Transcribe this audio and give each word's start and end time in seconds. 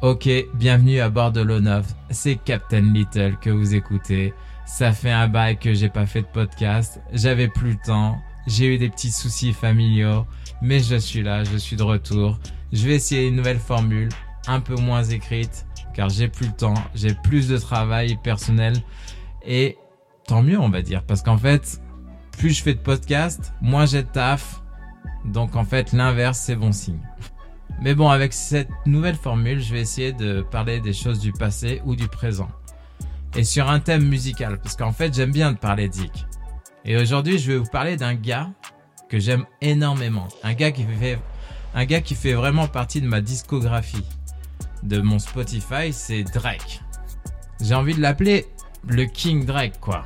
Ok, 0.00 0.28
bienvenue 0.54 1.00
à 1.00 1.10
bord 1.10 1.32
de 1.32 1.40
l'eau 1.40 1.58
C'est 2.10 2.36
Captain 2.36 2.82
Little 2.82 3.36
que 3.40 3.50
vous 3.50 3.74
écoutez. 3.74 4.32
Ça 4.64 4.92
fait 4.92 5.10
un 5.10 5.26
bail 5.26 5.58
que 5.58 5.74
j'ai 5.74 5.88
pas 5.88 6.06
fait 6.06 6.20
de 6.20 6.28
podcast. 6.28 7.00
J'avais 7.12 7.48
plus 7.48 7.72
le 7.72 7.78
temps. 7.84 8.16
J'ai 8.46 8.72
eu 8.72 8.78
des 8.78 8.90
petits 8.90 9.10
soucis 9.10 9.52
familiaux. 9.52 10.24
Mais 10.62 10.78
je 10.78 10.94
suis 10.94 11.24
là, 11.24 11.42
je 11.42 11.56
suis 11.56 11.74
de 11.74 11.82
retour. 11.82 12.38
Je 12.72 12.86
vais 12.86 12.94
essayer 12.94 13.26
une 13.26 13.34
nouvelle 13.34 13.58
formule, 13.58 14.08
un 14.46 14.60
peu 14.60 14.76
moins 14.76 15.02
écrite, 15.02 15.66
car 15.94 16.08
j'ai 16.10 16.28
plus 16.28 16.46
le 16.46 16.52
temps. 16.54 16.74
J'ai 16.94 17.14
plus 17.24 17.48
de 17.48 17.58
travail 17.58 18.16
personnel. 18.22 18.74
Et 19.44 19.78
tant 20.28 20.44
mieux, 20.44 20.60
on 20.60 20.68
va 20.68 20.80
dire. 20.80 21.02
Parce 21.02 21.22
qu'en 21.22 21.38
fait, 21.38 21.82
plus 22.38 22.50
je 22.50 22.62
fais 22.62 22.74
de 22.74 22.78
podcast, 22.78 23.52
moins 23.60 23.84
j'ai 23.84 24.04
de 24.04 24.08
taf. 24.08 24.62
Donc 25.24 25.56
en 25.56 25.64
fait, 25.64 25.92
l'inverse, 25.92 26.38
c'est 26.38 26.54
bon 26.54 26.70
signe. 26.70 27.00
Mais 27.80 27.94
bon, 27.94 28.08
avec 28.08 28.32
cette 28.32 28.70
nouvelle 28.86 29.14
formule, 29.14 29.60
je 29.60 29.72
vais 29.72 29.80
essayer 29.80 30.12
de 30.12 30.42
parler 30.42 30.80
des 30.80 30.92
choses 30.92 31.20
du 31.20 31.32
passé 31.32 31.80
ou 31.84 31.94
du 31.94 32.08
présent. 32.08 32.48
Et 33.36 33.44
sur 33.44 33.68
un 33.68 33.78
thème 33.78 34.08
musical, 34.08 34.58
parce 34.60 34.74
qu'en 34.76 34.92
fait, 34.92 35.14
j'aime 35.14 35.30
bien 35.30 35.52
de 35.52 35.58
parler 35.58 35.88
Dick. 35.88 36.26
Et 36.84 36.96
aujourd'hui, 36.96 37.38
je 37.38 37.52
vais 37.52 37.58
vous 37.58 37.70
parler 37.70 37.96
d'un 37.96 38.14
gars 38.14 38.50
que 39.08 39.18
j'aime 39.18 39.44
énormément. 39.60 40.28
Un 40.42 40.54
gars 40.54 40.72
qui 40.72 40.84
fait, 40.84 41.18
un 41.74 41.84
gars 41.84 42.00
qui 42.00 42.14
fait 42.14 42.32
vraiment 42.32 42.66
partie 42.66 43.00
de 43.00 43.06
ma 43.06 43.20
discographie. 43.20 44.04
De 44.82 45.00
mon 45.00 45.18
Spotify, 45.18 45.92
c'est 45.92 46.24
Drake. 46.24 46.82
J'ai 47.60 47.74
envie 47.74 47.94
de 47.94 48.00
l'appeler 48.00 48.46
le 48.86 49.04
King 49.04 49.44
Drake, 49.44 49.80
quoi. 49.80 50.04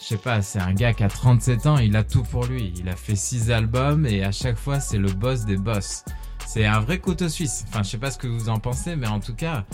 Je 0.00 0.06
sais 0.06 0.16
pas, 0.16 0.42
c'est 0.42 0.60
un 0.60 0.72
gars 0.72 0.94
qui 0.94 1.02
a 1.02 1.08
37 1.08 1.66
ans, 1.66 1.78
il 1.78 1.96
a 1.96 2.04
tout 2.04 2.22
pour 2.22 2.46
lui. 2.46 2.72
Il 2.76 2.88
a 2.88 2.96
fait 2.96 3.16
6 3.16 3.50
albums 3.50 4.06
et 4.06 4.24
à 4.24 4.32
chaque 4.32 4.56
fois, 4.56 4.80
c'est 4.80 4.98
le 4.98 5.12
boss 5.12 5.44
des 5.44 5.56
boss. 5.56 6.04
C'est 6.48 6.64
un 6.64 6.80
vrai 6.80 6.98
couteau 6.98 7.28
suisse. 7.28 7.66
Enfin, 7.68 7.82
je 7.82 7.90
sais 7.90 7.98
pas 7.98 8.10
ce 8.10 8.16
que 8.16 8.26
vous 8.26 8.48
en 8.48 8.58
pensez, 8.58 8.96
mais 8.96 9.06
en 9.06 9.20
tout 9.20 9.34
cas, 9.34 9.66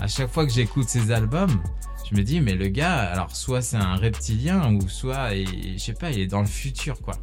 à 0.00 0.08
chaque 0.08 0.28
fois 0.28 0.44
que 0.44 0.52
j'écoute 0.52 0.88
ses 0.88 1.12
albums, 1.12 1.62
je 2.10 2.16
me 2.16 2.24
dis, 2.24 2.40
mais 2.40 2.54
le 2.54 2.66
gars, 2.66 2.98
alors 2.98 3.36
soit 3.36 3.62
c'est 3.62 3.76
un 3.76 3.94
reptilien 3.94 4.74
ou 4.74 4.88
soit, 4.88 5.32
je 5.32 5.78
sais 5.78 5.92
pas, 5.92 6.10
il 6.10 6.18
est 6.18 6.26
dans 6.26 6.40
le 6.40 6.48
futur, 6.48 7.00
quoi. 7.00 7.14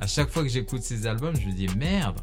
À 0.00 0.08
chaque 0.08 0.30
fois 0.30 0.42
que 0.42 0.48
j'écoute 0.48 0.82
ses 0.82 1.06
albums, 1.06 1.36
je 1.36 1.46
me 1.46 1.52
dis, 1.52 1.68
merde, 1.76 2.18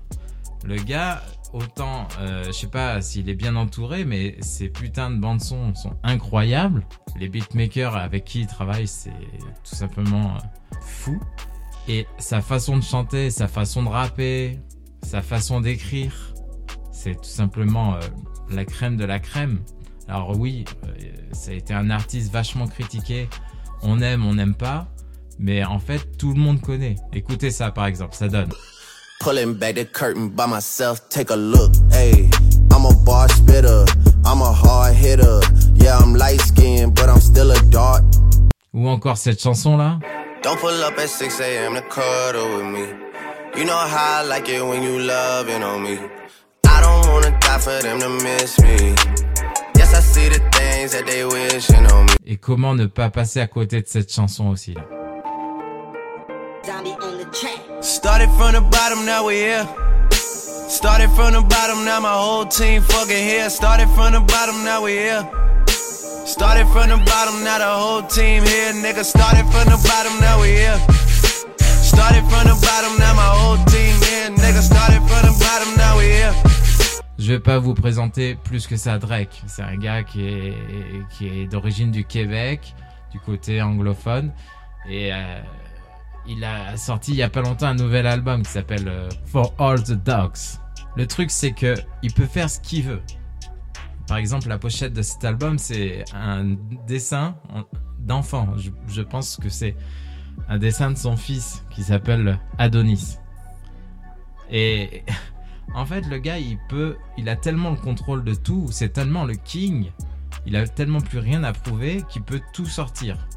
le 0.65 0.75
gars, 0.75 1.23
autant, 1.53 2.09
euh, 2.19 2.43
je 2.47 2.51
sais 2.51 2.67
pas 2.67 3.01
s'il 3.01 3.29
est 3.29 3.35
bien 3.35 3.55
entouré, 3.55 4.03
mais 4.03 4.35
ses 4.41 4.67
putains 4.67 5.09
de 5.11 5.21
bandes 5.21 5.39
son 5.39 5.73
sont 5.75 5.95
incroyables. 6.03 6.85
Les 7.17 7.29
beatmakers 7.29 7.95
avec 7.95 8.25
qui 8.25 8.41
il 8.41 8.47
travaille, 8.47 8.89
c'est 8.89 9.11
tout 9.63 9.75
simplement 9.75 10.35
euh, 10.35 10.75
fou. 10.81 11.21
Et 11.87 12.05
sa 12.17 12.41
façon 12.41 12.75
de 12.75 12.83
chanter, 12.83 13.31
sa 13.31 13.47
façon 13.47 13.81
de 13.83 13.87
rapper, 13.87 14.59
sa 15.07 15.21
façon 15.21 15.61
d'écrire, 15.61 16.11
c'est 16.91 17.15
tout 17.15 17.29
simplement 17.29 17.95
euh, 17.95 17.99
la 18.51 18.65
crème 18.65 18.97
de 18.97 19.05
la 19.05 19.19
crème. 19.19 19.59
Alors 20.09 20.37
oui, 20.37 20.65
euh, 20.85 20.93
ça 21.31 21.51
a 21.51 21.53
été 21.53 21.73
un 21.73 21.89
artiste 21.89 22.31
vachement 22.31 22.67
critiqué. 22.67 23.29
On 23.81 24.01
aime, 24.01 24.25
on 24.25 24.33
n'aime 24.33 24.53
pas. 24.53 24.87
Mais 25.39 25.63
en 25.63 25.79
fait, 25.79 26.17
tout 26.17 26.33
le 26.33 26.39
monde 26.39 26.59
connaît. 26.59 26.95
Écoutez 27.13 27.51
ça 27.51 27.71
par 27.71 27.85
exemple, 27.85 28.15
ça 28.15 28.27
donne. 28.27 28.49
Pulling 29.21 29.53
back 29.53 29.75
the 29.75 29.85
curtain 29.85 30.27
by 30.27 30.45
myself, 30.45 31.07
take 31.09 31.31
a 31.31 31.37
look. 31.37 31.71
Hey, 31.91 32.29
I'm 32.71 32.85
a 32.85 32.93
bar 33.05 33.29
spitter, 33.29 33.85
I'm 34.25 34.41
a 34.41 34.51
hard 34.51 34.93
hitter. 34.93 35.39
Yeah, 35.75 35.99
I'm 35.99 36.15
light 36.15 36.41
skinned, 36.41 36.95
but 36.95 37.07
I'm 37.07 37.21
still 37.21 37.51
a 37.51 37.59
dark. 37.71 38.03
Ou 38.73 38.87
encore 38.89 39.17
cette 39.17 39.41
chanson 39.41 39.77
là. 39.77 39.99
Don't 40.43 40.59
pull 40.59 40.83
up 40.83 40.99
at 40.99 41.07
6 41.09 41.39
a.m. 41.39 41.75
to 41.75 41.81
cuddle 41.89 42.57
with 42.57 42.65
me. 42.65 43.06
You 43.57 43.65
know 43.65 43.75
how 43.75 44.19
I 44.19 44.21
like 44.21 44.47
it 44.49 44.61
when 44.63 44.83
you 44.83 44.99
loving 44.99 45.63
on 45.63 45.81
me. 45.81 45.97
I 46.67 46.79
don't 46.79 47.07
wanna 47.11 47.31
die 47.39 47.57
for 47.57 47.81
them 47.81 47.99
to 48.01 48.09
miss 48.09 48.59
me. 48.61 48.93
Yes, 49.75 49.95
I 49.95 49.99
see 49.99 50.29
the 50.29 50.37
things 50.53 50.91
that 50.91 51.07
they 51.07 51.25
wishing 51.25 51.87
on 51.91 52.05
me. 52.05 52.13
Et 52.23 52.37
comment 52.37 52.75
ne 52.75 52.85
pas 52.85 53.09
passer 53.09 53.41
à 53.41 53.47
côté 53.47 53.81
de 53.81 53.87
cette 53.87 54.13
chanson 54.13 54.49
aussi 54.49 54.75
là? 54.75 54.81
Started 57.81 58.29
from 58.37 58.53
the 58.53 58.61
bottom, 58.61 59.05
now 59.05 59.25
we 59.25 59.35
here. 59.35 59.67
Started 60.11 61.09
from 61.15 61.33
the 61.33 61.41
bottom, 61.41 61.83
now 61.83 61.99
my 61.99 62.13
whole 62.13 62.45
team 62.45 62.83
fucking 62.83 63.23
here. 63.27 63.49
Started 63.49 63.87
from 63.95 64.13
the 64.13 64.19
bottom, 64.19 64.63
now 64.63 64.83
we 64.83 64.91
here. 64.91 65.25
Started 66.27 66.67
from 66.67 66.89
the 66.89 66.97
bottom, 67.05 67.43
now 67.43 67.57
the 67.57 67.65
whole 67.65 68.03
team 68.03 68.43
here. 68.43 68.73
Nigga, 68.73 69.03
started 69.03 69.45
from 69.51 69.65
the 69.65 69.77
bottom, 69.87 70.19
now 70.19 70.37
Je 77.27 77.33
vais 77.33 77.39
pas 77.41 77.59
vous 77.59 77.73
présenter 77.73 78.35
plus 78.35 78.67
que 78.67 78.77
ça 78.77 78.97
Drake. 78.99 79.43
C'est 79.47 79.61
un 79.61 79.75
gars 79.75 80.03
qui 80.03 80.25
est, 80.29 81.51
d'origine 81.51 81.91
du 81.91 82.05
Québec, 82.05 82.73
du 83.11 83.19
côté 83.19 83.61
anglophone. 83.61 84.31
Et 84.89 85.13
euh, 85.13 85.41
il 86.25 86.41
a 86.45 86.77
sorti 86.77 87.11
il 87.11 87.17
y 87.17 87.23
a 87.23 87.29
pas 87.29 87.41
longtemps 87.41 87.67
un 87.67 87.75
nouvel 87.75 88.07
album 88.07 88.43
qui 88.43 88.51
s'appelle 88.51 88.87
euh, 88.87 89.09
For 89.25 89.53
All 89.59 89.83
the 89.83 90.01
Dogs. 90.01 90.59
Le 90.95 91.05
truc, 91.05 91.29
c'est 91.29 91.51
que 91.51 91.75
il 92.01 92.13
peut 92.13 92.27
faire 92.27 92.49
ce 92.49 92.61
qu'il 92.61 92.83
veut. 92.83 93.01
Par 94.07 94.15
exemple, 94.15 94.47
la 94.47 94.57
pochette 94.57 94.93
de 94.93 95.01
cet 95.01 95.25
album, 95.25 95.57
c'est 95.57 96.05
un 96.15 96.55
dessin 96.87 97.35
d'enfant. 97.99 98.47
Je 98.87 99.01
pense 99.01 99.35
que 99.35 99.49
c'est 99.49 99.75
un 100.49 100.57
dessin 100.57 100.91
de 100.91 100.97
son 100.97 101.17
fils 101.17 101.63
qui 101.69 101.83
s'appelle 101.83 102.39
Adonis. 102.57 103.17
Et 104.49 105.03
en 105.75 105.85
fait, 105.85 106.01
le 106.07 106.17
gars, 106.17 106.39
il 106.39 106.57
peut, 106.69 106.97
il 107.17 107.29
a 107.29 107.35
tellement 107.35 107.71
le 107.71 107.77
contrôle 107.77 108.23
de 108.23 108.33
tout, 108.33 108.67
c'est 108.71 108.89
tellement 108.89 109.25
le 109.25 109.35
king, 109.35 109.91
il 110.45 110.55
a 110.55 110.67
tellement 110.67 111.01
plus 111.01 111.19
rien 111.19 111.43
à 111.43 111.53
prouver 111.53 112.03
qu'il 112.09 112.23
peut 112.23 112.41
tout 112.53 112.65
sortir. 112.65 113.27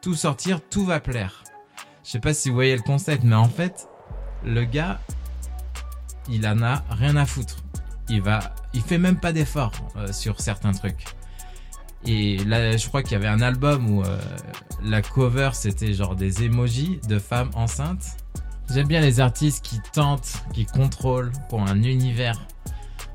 Tout 0.00 0.14
sortir, 0.14 0.60
tout 0.68 0.84
va 0.84 1.00
plaire. 1.00 1.44
Je 2.04 2.10
sais 2.10 2.20
pas 2.20 2.34
si 2.34 2.48
vous 2.48 2.54
voyez 2.54 2.76
le 2.76 2.82
concept, 2.82 3.24
mais 3.24 3.34
en 3.34 3.48
fait, 3.48 3.88
le 4.44 4.64
gars, 4.64 5.00
il 6.28 6.46
en 6.46 6.62
a 6.62 6.84
rien 6.90 7.16
à 7.16 7.26
foutre. 7.26 7.56
Il 8.08 8.22
va, 8.22 8.54
il 8.74 8.82
fait 8.82 8.98
même 8.98 9.18
pas 9.18 9.32
d'effort 9.32 9.72
euh, 9.96 10.12
sur 10.12 10.40
certains 10.40 10.72
trucs. 10.72 11.04
Et 12.04 12.38
là, 12.38 12.76
je 12.76 12.88
crois 12.88 13.02
qu'il 13.02 13.12
y 13.12 13.14
avait 13.16 13.28
un 13.28 13.40
album 13.40 13.88
où 13.90 14.02
euh, 14.02 14.18
la 14.84 15.02
cover 15.02 15.50
c'était 15.52 15.92
genre 15.92 16.16
des 16.16 16.44
emojis 16.44 17.00
de 17.08 17.18
femmes 17.18 17.50
enceintes. 17.54 18.16
J'aime 18.72 18.86
bien 18.86 19.00
les 19.00 19.20
artistes 19.20 19.64
qui 19.64 19.80
tentent, 19.92 20.42
qui 20.52 20.64
contrôlent 20.66 21.32
pour 21.48 21.60
un 21.62 21.82
univers. 21.82 22.40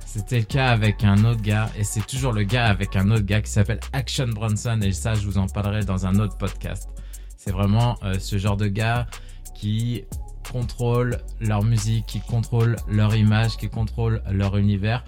C'était 0.06 0.40
le 0.40 0.46
cas 0.46 0.68
avec 0.70 1.04
un 1.04 1.24
autre 1.26 1.42
gars 1.42 1.70
et 1.78 1.84
c'est 1.84 2.06
toujours 2.06 2.32
le 2.32 2.44
gars 2.44 2.68
avec 2.68 2.96
un 2.96 3.12
autre 3.12 3.26
gars 3.26 3.42
qui 3.42 3.52
s'appelle 3.52 3.80
Action 3.94 4.28
Bronson 4.28 4.80
et 4.82 4.92
ça 4.92 5.14
je 5.14 5.26
vous 5.26 5.38
en 5.38 5.48
parlerai 5.48 5.84
dans 5.84 6.06
un 6.06 6.20
autre 6.20 6.38
podcast. 6.38 6.90
C'est 7.38 7.52
vraiment 7.52 7.98
euh, 8.04 8.18
ce 8.20 8.38
genre 8.38 8.58
de 8.58 8.68
gars 8.68 9.08
qui 9.56 10.04
contrôlent 10.52 11.18
leur 11.40 11.64
musique, 11.64 12.06
qui 12.06 12.22
contrôlent 12.22 12.78
leur 12.88 13.16
image, 13.16 13.58
qui 13.58 13.70
contrôlent 13.70 14.22
leur 14.32 14.58
univers 14.58 15.04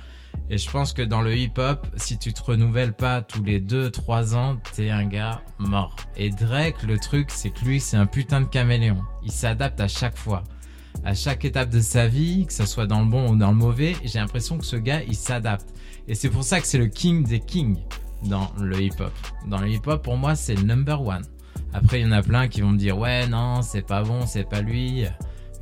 et 0.50 0.58
je 0.58 0.70
pense 0.70 0.94
que 0.94 1.04
dans 1.04 1.22
le 1.22 1.36
hip-hop, 1.38 1.86
si 1.96 2.18
tu 2.18 2.34
te 2.34 2.42
renouvelles 2.42 2.94
pas 2.94 3.22
tous 3.22 3.44
les 3.44 3.62
2-3 3.62 4.36
ans, 4.36 4.58
t'es 4.76 4.90
un 4.90 5.06
gars 5.06 5.42
mort. 5.60 5.96
Et 6.18 6.32
Drake, 6.32 6.82
le 6.84 6.98
truc, 6.98 7.30
c'est 7.30 7.52
que 7.52 7.64
lui, 7.66 7.80
c'est 7.80 7.98
un 7.98 8.08
putain 8.08 8.42
de 8.42 8.46
caméléon. 8.48 9.02
Il 9.24 9.32
s'adapte 9.32 9.80
à 9.80 9.88
chaque 9.88 10.18
fois. 10.18 10.44
À 11.04 11.14
chaque 11.14 11.46
étape 11.46 11.70
de 11.70 11.80
sa 11.80 12.08
vie, 12.08 12.48
que 12.48 12.54
ce 12.54 12.66
soit 12.66 12.88
dans 12.88 13.02
le 13.02 13.06
bon 13.06 13.30
ou 13.30 13.36
dans 13.36 13.52
le 13.52 13.58
mauvais, 13.58 13.96
j'ai 14.04 14.18
l'impression 14.18 14.58
que 14.58 14.66
ce 14.66 14.76
gars, 14.76 15.04
il 15.04 15.16
s'adapte. 15.16 15.70
Et 16.08 16.16
c'est 16.16 16.30
pour 16.30 16.44
ça 16.44 16.60
que 16.60 16.66
c'est 16.66 16.80
le 16.80 16.88
king 16.88 17.24
des 17.24 17.40
kings 17.40 17.78
dans 18.24 18.52
le 18.60 18.82
hip-hop. 18.82 19.14
Dans 19.48 19.60
le 19.60 19.70
hip-hop, 19.70 20.04
pour 20.04 20.18
moi, 20.18 20.36
c'est 20.36 20.56
le 20.56 20.64
number 20.64 21.00
one. 21.02 21.26
Après, 21.74 22.00
il 22.00 22.08
y 22.08 22.10
en 22.10 22.12
a 22.12 22.24
plein 22.24 22.48
qui 22.48 22.62
vont 22.62 22.70
me 22.70 22.78
dire, 22.78 22.98
ouais, 22.98 23.28
non, 23.28 23.62
c'est 23.62 23.86
pas 23.86 24.02
bon, 24.02 24.26
c'est 24.26 24.50
pas 24.50 24.62
lui. 24.62 25.06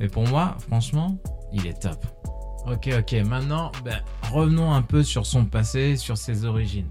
Mais 0.00 0.08
pour 0.08 0.26
moi, 0.26 0.56
franchement, 0.66 1.18
il 1.52 1.66
est 1.66 1.78
top. 1.78 2.17
Ok, 2.66 2.90
ok. 2.98 3.12
Maintenant, 3.26 3.72
ben, 3.84 4.00
revenons 4.30 4.72
un 4.72 4.82
peu 4.82 5.02
sur 5.02 5.26
son 5.26 5.44
passé, 5.44 5.96
sur 5.96 6.18
ses 6.18 6.44
origines. 6.44 6.88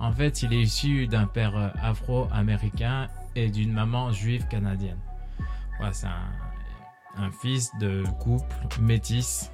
En 0.00 0.12
fait, 0.12 0.42
il 0.42 0.52
est 0.52 0.60
issu 0.60 1.06
d'un 1.06 1.26
père 1.26 1.56
euh, 1.56 1.68
afro-américain 1.80 3.06
et 3.36 3.50
d'une 3.50 3.72
maman 3.72 4.10
juive 4.12 4.46
canadienne. 4.48 4.98
Voilà, 5.78 5.92
c'est 5.92 6.06
un, 6.06 7.30
fils 7.40 7.70
de 7.80 8.02
couple 8.18 8.44
métis. 8.80 9.50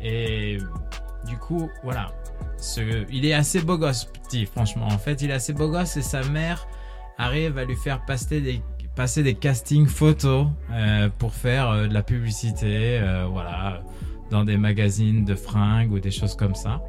Et 0.00 0.58
du 1.26 1.36
coup, 1.38 1.68
voilà. 1.82 2.12
Il 3.10 3.24
est 3.24 3.32
assez 3.32 3.60
beau 3.60 3.78
gosse, 3.78 4.04
petit, 4.04 4.46
franchement. 4.46 4.86
En 4.86 4.98
fait, 4.98 5.22
il 5.22 5.30
est 5.30 5.34
assez 5.34 5.52
beau 5.52 5.68
gosse 5.68 5.96
et 5.96 6.02
sa 6.02 6.22
mère 6.22 6.68
arrive 7.16 7.58
à 7.58 7.64
lui 7.64 7.74
faire 7.74 8.04
passer 8.04 8.40
des, 8.40 8.62
passer 8.94 9.24
des 9.24 9.34
castings 9.34 9.88
photos 9.88 10.46
euh, 10.70 11.08
pour 11.18 11.34
faire 11.34 11.70
euh, 11.70 11.88
de 11.88 11.94
la 11.94 12.04
publicité. 12.04 13.00
voilà 13.28 13.82
dans 14.30 14.44
des 14.44 14.56
magazines 14.56 15.24
de 15.24 15.34
fringues 15.34 15.92
ou 15.92 15.98
des 16.00 16.10
choses 16.10 16.36
comme 16.36 16.54
ça. 16.54 16.82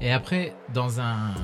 Et 0.00 0.12
après, 0.12 0.54
dans 0.74 1.00
un, 1.00 1.34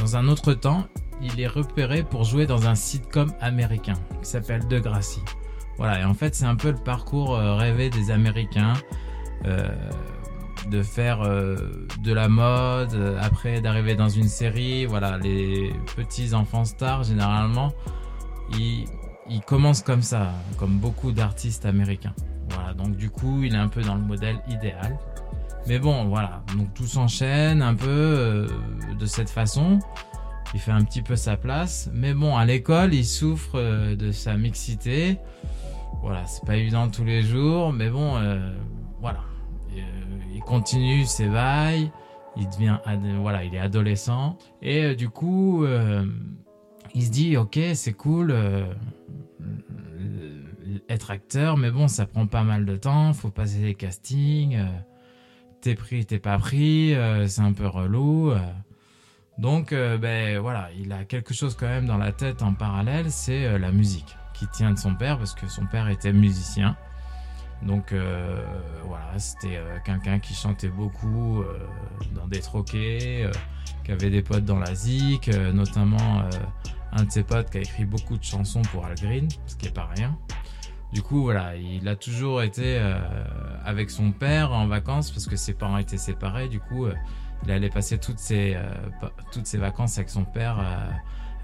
dans 0.00 0.16
un 0.16 0.28
autre 0.28 0.52
temps, 0.54 0.86
il 1.22 1.40
est 1.40 1.46
repéré 1.46 2.02
pour 2.02 2.24
jouer 2.24 2.46
dans 2.46 2.66
un 2.66 2.74
sitcom 2.74 3.32
américain 3.40 3.94
qui 4.22 4.28
s'appelle 4.28 4.66
Degrassi. 4.68 5.20
Voilà, 5.78 6.00
et 6.00 6.04
en 6.04 6.14
fait, 6.14 6.34
c'est 6.34 6.44
un 6.44 6.56
peu 6.56 6.70
le 6.70 6.82
parcours 6.82 7.36
euh, 7.36 7.54
rêvé 7.54 7.90
des 7.90 8.10
Américains. 8.10 8.74
Euh, 9.44 9.68
de 10.70 10.82
faire 10.82 11.20
de 11.20 12.12
la 12.12 12.28
mode, 12.28 13.18
après 13.20 13.60
d'arriver 13.60 13.94
dans 13.94 14.08
une 14.08 14.26
série. 14.26 14.84
Voilà, 14.84 15.16
les 15.18 15.72
petits 15.94 16.34
enfants 16.34 16.64
stars, 16.64 17.04
généralement, 17.04 17.72
ils, 18.58 18.86
ils 19.28 19.40
commencent 19.40 19.82
comme 19.82 20.02
ça, 20.02 20.32
comme 20.58 20.78
beaucoup 20.78 21.12
d'artistes 21.12 21.66
américains. 21.66 22.14
Voilà, 22.50 22.74
donc 22.74 22.96
du 22.96 23.10
coup, 23.10 23.42
il 23.42 23.54
est 23.54 23.58
un 23.58 23.68
peu 23.68 23.82
dans 23.82 23.94
le 23.94 24.02
modèle 24.02 24.38
idéal. 24.48 24.98
Mais 25.66 25.80
bon, 25.80 26.04
voilà, 26.04 26.42
donc 26.56 26.72
tout 26.74 26.86
s'enchaîne 26.86 27.60
un 27.60 27.74
peu 27.74 27.88
euh, 27.88 28.46
de 28.98 29.06
cette 29.06 29.30
façon. 29.30 29.80
Il 30.54 30.60
fait 30.60 30.70
un 30.70 30.84
petit 30.84 31.02
peu 31.02 31.16
sa 31.16 31.36
place. 31.36 31.90
Mais 31.92 32.14
bon, 32.14 32.36
à 32.36 32.44
l'école, 32.44 32.94
il 32.94 33.04
souffre 33.04 33.56
euh, 33.56 33.96
de 33.96 34.12
sa 34.12 34.36
mixité. 34.36 35.18
Voilà, 36.02 36.24
c'est 36.26 36.44
pas 36.44 36.56
évident 36.56 36.88
tous 36.88 37.04
les 37.04 37.22
jours, 37.22 37.72
mais 37.72 37.90
bon, 37.90 38.16
euh, 38.16 38.54
voilà. 39.00 39.20
il 40.32 40.40
continue 40.40 41.04
ses 41.04 41.26
vailles. 41.26 41.90
Il 42.36 42.48
devient, 42.50 42.78
voilà, 43.20 43.42
il 43.42 43.54
est 43.54 43.58
adolescent. 43.58 44.36
Et 44.62 44.94
du 44.94 45.08
coup, 45.08 45.64
il 46.94 47.02
se 47.02 47.10
dit, 47.10 47.38
ok, 47.38 47.58
c'est 47.72 47.94
cool 47.94 48.34
être 50.88 51.10
acteur, 51.10 51.56
mais 51.56 51.70
bon, 51.70 51.88
ça 51.88 52.06
prend 52.06 52.26
pas 52.26 52.42
mal 52.42 52.64
de 52.64 52.76
temps, 52.76 53.12
faut 53.12 53.30
passer 53.30 53.58
les 53.58 53.74
castings, 53.74 54.56
euh, 54.56 54.66
t'es 55.60 55.74
pris, 55.74 56.04
t'es 56.06 56.18
pas 56.18 56.38
pris, 56.38 56.94
euh, 56.94 57.26
c'est 57.26 57.42
un 57.42 57.52
peu 57.52 57.66
relou. 57.66 58.30
Euh. 58.30 58.38
Donc, 59.38 59.74
ben 59.74 60.38
voilà, 60.38 60.70
il 60.78 60.92
a 60.92 61.04
quelque 61.04 61.34
chose 61.34 61.54
quand 61.56 61.66
même 61.66 61.84
dans 61.84 61.98
la 61.98 62.10
tête 62.10 62.42
en 62.42 62.54
parallèle, 62.54 63.10
c'est 63.10 63.58
la 63.58 63.70
musique 63.70 64.16
qui 64.32 64.46
tient 64.48 64.70
de 64.70 64.78
son 64.78 64.94
père, 64.94 65.18
parce 65.18 65.34
que 65.34 65.46
son 65.46 65.66
père 65.66 65.88
était 65.90 66.14
musicien. 66.14 66.74
Donc 67.60 67.94
voilà, 68.84 69.18
c'était 69.18 69.60
quelqu'un 69.84 70.20
qui 70.20 70.32
chantait 70.32 70.70
beaucoup 70.70 71.44
dans 72.14 72.26
des 72.28 72.40
troquets, 72.40 73.30
qui 73.84 73.92
avait 73.92 74.08
des 74.08 74.22
potes 74.22 74.46
dans 74.46 74.58
la 74.58 74.74
zik, 74.74 75.28
notamment 75.28 76.22
un 76.92 77.04
de 77.04 77.10
ses 77.10 77.22
potes 77.22 77.50
qui 77.50 77.58
a 77.58 77.60
écrit 77.60 77.84
beaucoup 77.84 78.16
de 78.16 78.24
chansons 78.24 78.62
pour 78.72 78.84
Al 78.84 78.94
Green, 78.94 79.28
ce 79.46 79.56
qui 79.56 79.66
est 79.66 79.74
pas 79.74 79.88
rien. 79.94 80.16
Du 80.96 81.02
coup, 81.02 81.20
voilà, 81.20 81.54
il 81.56 81.86
a 81.88 81.94
toujours 81.94 82.40
été 82.40 82.78
euh, 82.78 82.98
avec 83.66 83.90
son 83.90 84.12
père 84.12 84.52
en 84.52 84.66
vacances 84.66 85.10
parce 85.10 85.26
que 85.26 85.36
ses 85.36 85.52
parents 85.52 85.76
étaient 85.76 85.98
séparés. 85.98 86.48
Du 86.48 86.58
coup, 86.58 86.86
euh, 86.86 86.94
il 87.44 87.50
allait 87.50 87.68
passer 87.68 87.98
toutes 87.98 88.18
ses, 88.18 88.54
euh, 88.54 88.72
toutes 89.30 89.46
ses 89.46 89.58
vacances 89.58 89.98
avec 89.98 90.08
son 90.08 90.24
père 90.24 90.58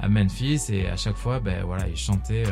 à 0.00 0.08
Memphis 0.08 0.62
et 0.70 0.88
à 0.88 0.96
chaque 0.96 1.16
fois, 1.16 1.38
ben 1.38 1.64
voilà, 1.64 1.86
il 1.86 1.98
chantait 1.98 2.44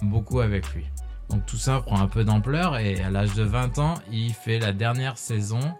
beaucoup 0.00 0.38
avec 0.38 0.72
lui. 0.74 0.86
Donc 1.28 1.44
tout 1.44 1.56
ça 1.56 1.80
prend 1.80 2.00
un 2.00 2.06
peu 2.06 2.22
d'ampleur 2.22 2.78
et 2.78 3.02
à 3.02 3.10
l'âge 3.10 3.34
de 3.34 3.42
20 3.42 3.80
ans, 3.80 3.94
il 4.12 4.32
fait 4.32 4.60
la 4.60 4.72
dernière 4.72 5.18
saison 5.18 5.74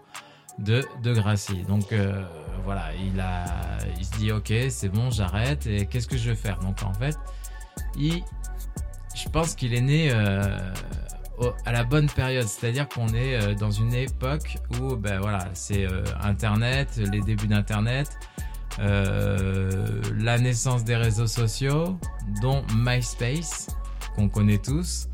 de 0.57 0.83
De 1.01 1.13
Gracie. 1.13 1.63
Donc 1.69 1.93
voilà, 2.65 2.93
il 2.95 3.23
il 3.97 4.05
se 4.05 4.11
dit 4.17 4.33
ok, 4.33 4.51
c'est 4.67 4.89
bon, 4.89 5.09
j'arrête 5.09 5.67
et 5.67 5.85
qu'est-ce 5.85 6.09
que 6.09 6.17
je 6.17 6.31
vais 6.31 6.35
faire? 6.35 6.59
Donc 6.59 6.83
en 6.83 6.91
fait, 6.91 7.17
il 7.97 8.23
je 9.23 9.29
pense 9.29 9.53
qu'il 9.55 9.73
est 9.73 9.81
né 9.81 10.09
euh, 10.11 10.57
à 11.65 11.71
la 11.71 11.83
bonne 11.83 12.09
période. 12.09 12.47
C'est-à-dire 12.47 12.87
qu'on 12.87 13.07
est, 13.09 13.35
euh, 13.35 13.53
dans 13.53 13.71
une 13.71 13.93
époque 13.93 14.57
où, 14.79 14.95
ben 14.95 15.19
voilà, 15.19 15.47
c'est 15.53 15.85
euh, 15.85 16.03
Internet, 16.21 16.99
les 17.11 17.21
débuts 17.21 17.47
d'Internet, 17.47 18.09
la 18.77 20.37
naissance 20.39 20.85
des 20.85 20.95
réseaux 20.95 21.27
sociaux, 21.27 21.99
dont 22.41 22.63
MySpace, 22.73 23.67
qu'on 24.15 24.29
connaît 24.29 24.57
tous. 24.57 25.09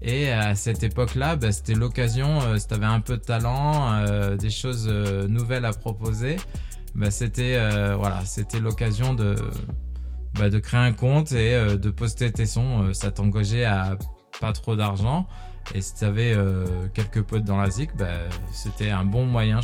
Et 0.00 0.30
à 0.30 0.54
cette 0.54 0.82
époque-là, 0.82 1.36
ben, 1.36 1.52
c'était 1.52 1.74
l'occasion, 1.74 2.40
si 2.58 2.66
tu 2.66 2.72
avais 2.72 2.86
un 2.86 3.00
peu 3.00 3.18
de 3.18 3.22
talent, 3.22 4.02
des 4.36 4.48
choses 4.48 4.88
nouvelles 4.88 5.66
à 5.66 5.72
proposer, 5.72 6.36
ben, 6.94 7.10
c'était 7.10 7.58
voilà, 7.94 8.24
c'était 8.24 8.60
l'occasion 8.60 9.12
de 9.12 9.34
bah, 10.34 10.50
de 10.50 10.58
créer 10.58 10.80
un 10.80 10.92
compte 10.92 11.32
et 11.32 11.54
euh, 11.54 11.76
de 11.76 11.90
poster 11.90 12.32
tes 12.32 12.46
sons. 12.46 12.84
Euh, 12.84 12.92
ça 12.92 13.10
t'engageait 13.10 13.64
à 13.64 13.96
pas 14.40 14.52
trop 14.52 14.76
d'argent. 14.76 15.26
Et 15.74 15.82
si 15.82 15.94
tu 15.94 16.04
avais 16.04 16.32
euh, 16.32 16.64
quelques 16.94 17.22
potes 17.22 17.44
dans 17.44 17.56
la 17.56 17.70
ZIC, 17.70 17.96
bah, 17.96 18.08
c'était 18.52 18.90
un 18.90 19.04
bon 19.04 19.26
moyen 19.26 19.60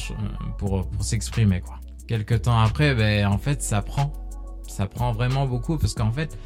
pour, 0.58 0.88
pour 0.88 1.04
s'exprimer. 1.04 1.60
quoi. 1.60 1.80
Quelques 2.06 2.42
temps 2.42 2.58
après, 2.58 2.94
bah, 2.94 3.30
en 3.30 3.38
fait, 3.38 3.62
ça 3.62 3.82
prend. 3.82 4.12
Ça 4.68 4.86
prend 4.86 5.12
vraiment 5.12 5.46
beaucoup 5.46 5.78
parce 5.78 5.94
qu'en 5.94 6.12
fait, 6.12 6.36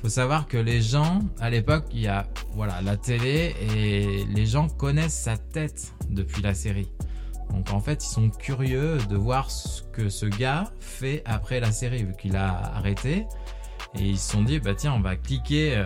faut 0.00 0.08
savoir 0.08 0.46
que 0.46 0.56
les 0.56 0.80
gens, 0.80 1.20
à 1.40 1.50
l'époque, 1.50 1.86
il 1.92 2.00
y 2.00 2.08
a 2.08 2.26
voilà, 2.52 2.80
la 2.82 2.96
télé 2.96 3.54
et 3.74 4.24
les 4.26 4.46
gens 4.46 4.68
connaissent 4.68 5.18
sa 5.18 5.36
tête 5.36 5.92
depuis 6.08 6.42
la 6.42 6.54
série. 6.54 6.90
Donc 7.50 7.72
en 7.72 7.80
fait, 7.80 8.04
ils 8.04 8.08
sont 8.08 8.30
curieux 8.30 8.98
de 9.08 9.16
voir 9.16 9.50
ce 9.50 9.82
que 9.82 10.08
ce 10.08 10.26
gars 10.26 10.64
fait 10.80 11.22
après 11.24 11.60
la 11.60 11.72
série, 11.72 12.04
vu 12.04 12.12
qu'il 12.18 12.36
a 12.36 12.74
arrêté. 12.74 13.26
Et 13.96 14.10
ils 14.10 14.18
se 14.18 14.32
sont 14.32 14.42
dit, 14.42 14.58
bah 14.58 14.74
tiens, 14.74 14.92
on 14.94 15.00
va 15.00 15.16
cliquer 15.16 15.76
euh, 15.76 15.84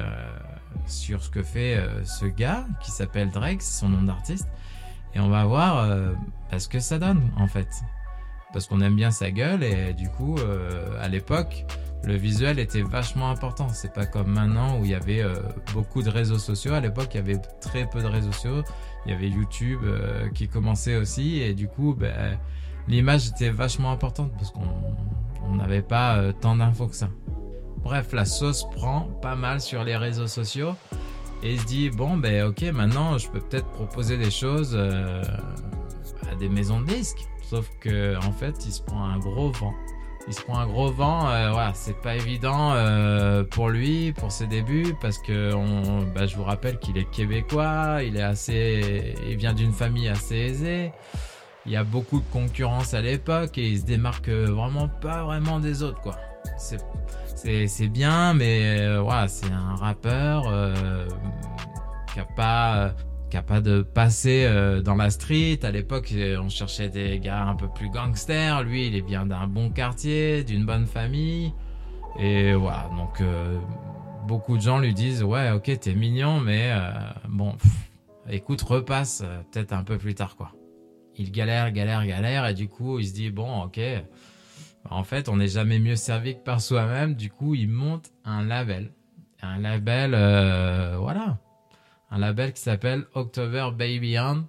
sur 0.87 1.23
ce 1.23 1.29
que 1.29 1.43
fait 1.43 1.77
euh, 1.77 2.05
ce 2.05 2.25
gars 2.25 2.67
qui 2.81 2.91
s'appelle 2.91 3.31
Drake, 3.31 3.61
c'est 3.61 3.81
son 3.81 3.91
nom 3.91 4.03
d'artiste, 4.03 4.49
et 5.15 5.21
on 5.21 5.29
va 5.29 5.45
voir 5.45 5.79
euh, 5.79 6.13
bah, 6.51 6.59
ce 6.59 6.69
que 6.69 6.81
ça 6.81 6.99
donne 6.99 7.31
en 7.37 7.47
fait. 7.47 7.69
Parce 8.53 8.67
qu'on 8.67 8.81
aime 8.81 8.97
bien 8.97 9.11
sa 9.11 9.31
gueule 9.31 9.63
et 9.63 9.93
du 9.93 10.09
coup, 10.09 10.37
à 10.99 11.07
l'époque, 11.09 11.67
le 12.03 12.17
visuel 12.17 12.59
était 12.59 12.81
vachement 12.81 13.29
important. 13.29 13.69
C'est 13.69 13.93
pas 13.93 14.07
comme 14.07 14.29
maintenant 14.29 14.79
où 14.79 14.87
il 14.87 14.91
y 14.91 14.95
avait 14.95 15.23
beaucoup 15.75 16.03
de 16.03 16.09
réseaux 16.09 16.39
sociaux. 16.39 16.73
À 16.73 16.81
l'époque, 16.81 17.09
il 17.13 17.17
y 17.19 17.21
avait 17.21 17.37
très 17.61 17.85
peu 17.85 18.01
de 18.01 18.07
réseaux 18.07 18.33
sociaux. 18.33 18.63
Il 19.05 19.13
y 19.13 19.15
avait 19.15 19.29
YouTube 19.29 19.81
qui 20.33 20.49
commençait 20.49 20.97
aussi 20.97 21.41
et 21.43 21.53
du 21.53 21.69
coup, 21.69 21.95
bah, 21.95 22.09
l'image 22.89 23.29
était 23.29 23.51
vachement 23.51 23.93
importante 23.93 24.33
parce 24.39 24.51
qu'on 24.51 25.55
n'avait 25.55 25.83
pas 25.83 26.33
tant 26.41 26.57
d'infos 26.57 26.87
que 26.87 26.97
ça. 26.97 27.11
Bref, 27.89 28.13
la 28.13 28.27
sauce 28.27 28.69
prend 28.77 29.09
pas 29.23 29.35
mal 29.35 29.63
sur 29.63 29.83
les 29.83 29.97
réseaux 29.97 30.27
sociaux 30.27 30.75
et 31.43 31.57
se 31.57 31.65
dit 31.65 31.89
bon 31.89 32.19
ben 32.19 32.45
ok 32.45 32.61
maintenant 32.75 33.17
je 33.17 33.31
peux 33.31 33.41
peut-être 33.41 33.67
proposer 33.69 34.19
des 34.19 34.31
choses 34.31 34.73
euh, 34.75 35.23
à 36.31 36.35
des 36.35 36.51
maisons 36.51 36.83
de 36.83 36.87
disques. 36.87 37.27
Sauf 37.43 37.67
que 37.81 38.15
en 38.19 38.33
fait 38.33 38.67
il 38.67 38.73
se 38.73 38.83
prend 38.83 39.05
un 39.05 39.19
gros 39.19 39.51
vent. 39.53 39.73
Il 40.27 40.35
se 40.35 40.43
prend 40.43 40.59
un 40.59 40.67
gros 40.67 40.93
vent, 40.93 41.31
euh, 41.31 41.51
voilà, 41.51 41.73
c'est 41.73 41.99
pas 42.03 42.15
évident 42.15 42.75
euh, 42.75 43.43
pour 43.43 43.71
lui, 43.71 44.13
pour 44.13 44.33
ses 44.33 44.47
débuts, 44.47 44.95
parce 45.01 45.17
que 45.17 45.55
on, 45.55 46.03
bah, 46.15 46.27
je 46.27 46.37
vous 46.37 46.45
rappelle 46.45 46.79
qu'il 46.79 46.99
est 46.99 47.11
québécois, 47.11 48.03
il 48.03 48.19
est 48.19 48.23
assez, 48.23 49.15
il 49.27 49.39
vient 49.39 49.55
d'une 49.55 49.73
famille 49.73 50.09
assez 50.09 50.37
aisée. 50.37 50.93
Il 51.65 51.73
y 51.73 51.77
a 51.77 51.85
beaucoup 51.85 52.19
de 52.19 52.31
concurrence 52.35 52.93
à 52.93 53.01
l'époque 53.01 53.57
et 53.57 53.67
il 53.67 53.81
se 53.81 53.87
démarque 53.87 54.29
vraiment 54.29 54.89
pas 54.89 55.25
vraiment 55.25 55.59
des 55.59 55.83
autres 55.83 56.03
quoi. 56.03 56.17
C'est 57.39 57.89
bien, 57.89 58.35
mais 58.35 58.81
euh, 58.81 59.27
c'est 59.29 59.53
un 59.53 59.77
rappeur 59.77 60.49
euh, 60.49 61.07
qui 62.13 62.19
a 62.19 62.25
pas 62.25 62.95
qui 63.31 63.37
a 63.37 63.43
pas 63.43 63.61
de 63.61 63.83
passé 63.83 64.45
euh, 64.47 64.81
dans 64.81 64.95
la 64.95 65.11
street. 65.11 65.61
À 65.63 65.71
l'époque, 65.71 66.13
on 66.41 66.49
cherchait 66.49 66.89
des 66.89 67.21
gars 67.21 67.45
un 67.45 67.55
peu 67.55 67.69
plus 67.69 67.91
gangsters. 67.91 68.63
Lui, 68.65 68.89
il 68.89 68.97
est 68.97 69.03
bien 69.03 69.27
d'un 69.27 69.47
bon 69.47 69.71
quartier, 69.71 70.43
d'une 70.43 70.65
bonne 70.67 70.87
famille. 70.87 71.53
Et 72.19 72.55
voilà, 72.55 72.91
donc 72.97 73.23
beaucoup 74.27 74.57
de 74.57 74.63
gens 74.63 74.81
lui 74.81 74.93
disent 74.93 75.23
ouais, 75.23 75.53
ok, 75.53 75.79
t'es 75.79 75.95
mignon, 75.95 76.41
mais 76.41 76.73
bon, 77.29 77.55
écoute, 78.29 78.63
repasse 78.63 79.23
peut-être 79.53 79.73
un 79.73 79.85
peu 79.85 79.99
plus 79.99 80.15
tard, 80.15 80.35
quoi. 80.35 80.51
Il 81.17 81.31
galère, 81.31 81.71
galère, 81.71 82.05
galère, 82.07 82.47
et 82.47 82.55
du 82.55 82.69
coup, 82.69 82.99
il 82.99 83.07
se 83.07 83.13
dit 83.13 83.31
bon, 83.31 83.63
ok. 83.63 83.79
En 84.91 85.05
fait, 85.05 85.29
on 85.29 85.37
n'est 85.37 85.49
jamais 85.49 85.79
mieux 85.79 85.97
servi 85.97 86.35
que 86.35 86.43
par 86.43 86.61
soi-même. 86.61 87.15
Du 87.15 87.31
coup, 87.31 87.55
il 87.55 87.69
monte 87.69 88.11
un 88.25 88.43
label. 88.43 88.93
Un 89.43 89.59
label, 89.59 90.13
euh, 90.15 90.97
voilà. 90.99 91.39
Un 92.11 92.19
label 92.19 92.53
qui 92.53 92.63
s'appelle 92.63 93.05
October 93.15 93.69
Baby 93.77 94.19
On. 94.19 94.49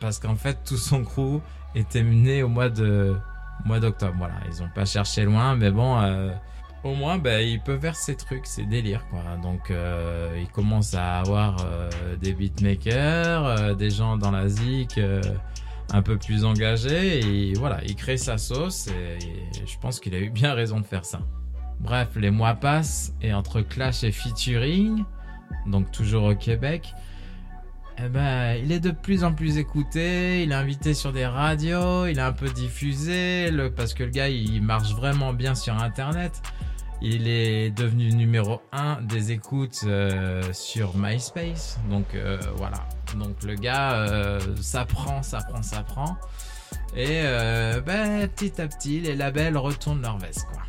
Parce 0.00 0.18
qu'en 0.18 0.36
fait, 0.36 0.58
tout 0.64 0.76
son 0.76 1.04
crew 1.04 1.40
était 1.74 2.02
mené 2.02 2.42
au 2.42 2.48
mois 2.48 2.70
de 2.70 3.16
mois 3.64 3.80
d'octobre. 3.80 4.14
Voilà, 4.18 4.34
ils 4.50 4.62
n'ont 4.62 4.70
pas 4.74 4.84
cherché 4.84 5.24
loin, 5.24 5.56
mais 5.56 5.70
bon, 5.70 6.00
euh, 6.00 6.30
au 6.82 6.94
moins, 6.94 7.18
ben, 7.18 7.40
il 7.40 7.60
peut 7.60 7.78
faire 7.78 7.96
ses 7.96 8.16
trucs, 8.16 8.46
ses 8.46 8.64
délires, 8.64 9.06
quoi. 9.08 9.22
Donc, 9.42 9.70
euh, 9.70 10.36
il 10.38 10.48
commence 10.48 10.94
à 10.94 11.18
avoir 11.18 11.56
des 12.20 12.32
beatmakers, 12.32 13.76
des 13.76 13.90
gens 13.90 14.16
dans 14.16 14.30
la 14.30 14.48
zik 14.48 14.98
un 15.94 16.02
peu 16.02 16.18
plus 16.18 16.44
engagé 16.44 17.20
et 17.20 17.54
voilà, 17.54 17.78
il 17.84 17.94
crée 17.94 18.16
sa 18.16 18.36
sauce 18.36 18.88
et, 18.88 19.18
je 19.64 19.78
pense 19.78 20.00
qu'il 20.00 20.12
a 20.14 20.18
eu 20.18 20.28
bien 20.28 20.52
raison 20.52 20.80
de 20.80 20.84
faire 20.84 21.04
ça. 21.04 21.20
Bref, 21.78 22.08
les 22.16 22.32
mois 22.32 22.54
passent 22.54 23.14
et 23.22 23.32
entre 23.32 23.60
Clash 23.60 24.02
et 24.02 24.10
featuring, 24.10 25.04
donc 25.66 25.92
toujours 25.92 26.24
au 26.24 26.34
Québec, 26.34 26.92
eh 27.98 28.08
ben, 28.08 28.56
il 28.60 28.72
est 28.72 28.80
de 28.80 28.90
plus 28.90 29.22
en 29.22 29.32
plus 29.32 29.56
écouté, 29.56 30.42
il 30.42 30.50
est 30.50 30.56
invité 30.56 30.94
sur 30.94 31.12
des 31.12 31.26
radios, 31.26 32.06
il 32.06 32.18
est 32.18 32.22
un 32.22 32.32
peu 32.32 32.48
diffusé, 32.48 33.50
parce 33.76 33.94
que 33.94 34.02
le 34.02 34.10
gars 34.10 34.28
il 34.28 34.62
marche 34.62 34.92
vraiment 34.94 35.32
bien 35.32 35.54
sur 35.54 35.80
internet. 35.80 36.42
Il 37.02 37.28
est 37.28 37.70
devenu 37.70 38.10
numéro 38.12 38.62
1 38.72 39.02
des 39.02 39.30
écoutes 39.30 39.82
euh, 39.84 40.42
sur 40.52 40.96
MySpace. 40.96 41.78
Donc 41.88 42.14
euh, 42.14 42.38
voilà. 42.56 42.78
Donc 43.14 43.42
le 43.42 43.54
gars, 43.54 43.94
euh, 43.94 44.40
ça 44.60 44.84
prend, 44.84 45.22
ça 45.22 45.38
prend, 45.38 45.62
ça 45.62 45.82
prend. 45.82 46.16
Et 46.96 47.22
euh, 47.24 47.80
ben, 47.80 48.28
petit 48.28 48.60
à 48.60 48.68
petit, 48.68 49.00
les 49.00 49.14
labels 49.16 49.56
retournent 49.56 50.02
leur 50.02 50.18
veste, 50.18 50.46
quoi. 50.52 50.62